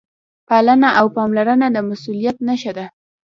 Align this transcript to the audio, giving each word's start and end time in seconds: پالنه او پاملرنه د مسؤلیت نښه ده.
پالنه 0.47 0.89
او 0.99 1.05
پاملرنه 1.15 1.67
د 1.71 1.77
مسؤلیت 1.89 2.37
نښه 2.47 2.71
ده. 2.77 2.85